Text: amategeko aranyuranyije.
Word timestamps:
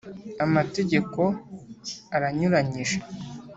amategeko 0.45 1.21
aranyuranyije. 2.15 2.97